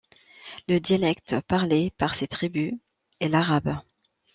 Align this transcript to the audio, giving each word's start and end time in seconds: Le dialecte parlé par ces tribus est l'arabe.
Le 0.67 0.79
dialecte 0.79 1.39
parlé 1.41 1.91
par 1.91 2.15
ces 2.15 2.25
tribus 2.27 2.73
est 3.19 3.27
l'arabe. 3.27 3.77